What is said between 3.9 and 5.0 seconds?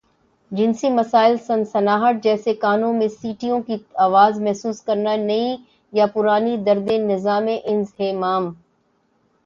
آواز محسوس